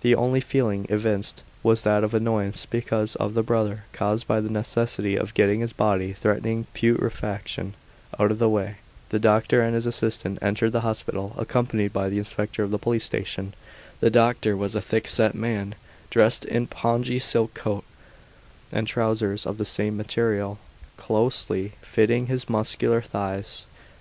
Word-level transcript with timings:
The 0.00 0.16
only 0.16 0.40
feeling 0.40 0.84
evinced 0.88 1.44
was 1.62 1.84
that 1.84 2.02
of 2.02 2.12
annoyance 2.12 2.66
because 2.66 3.14
of 3.14 3.34
the 3.34 3.44
bother 3.44 3.84
caused 3.92 4.26
by 4.26 4.40
the 4.40 4.50
necessity 4.50 5.14
of 5.14 5.32
getting 5.32 5.60
this 5.60 5.72
body, 5.72 6.12
threatening 6.12 6.66
putrefaction, 6.74 7.74
out 8.18 8.32
of 8.32 8.40
the 8.40 8.48
way. 8.48 8.78
The 9.10 9.20
doctor 9.20 9.62
and 9.62 9.76
his 9.76 9.86
assistant 9.86 10.40
entered 10.42 10.72
the 10.72 10.80
hospital, 10.80 11.34
accompanied 11.38 11.92
by 11.92 12.08
the 12.08 12.18
inspector 12.18 12.64
of 12.64 12.72
the 12.72 12.80
police 12.80 13.04
station. 13.04 13.54
The 14.00 14.10
doctor 14.10 14.56
was 14.56 14.74
a 14.74 14.82
thick 14.82 15.06
set 15.06 15.36
man, 15.36 15.76
dressed 16.10 16.44
in 16.44 16.66
pongee 16.66 17.20
silk 17.22 17.54
coat 17.54 17.84
and 18.72 18.88
trousers 18.88 19.46
of 19.46 19.56
the 19.56 19.64
same 19.64 19.96
material, 19.96 20.58
closely 20.96 21.74
fitting 21.80 22.26
his 22.26 22.50
muscular 22.50 23.02
thighs. 23.02 23.66